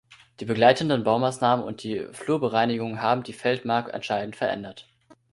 [0.39, 4.89] Die begleitenden Baumaßnahmen und die Flurbereinigung haben die Feldmark entscheidend verändert.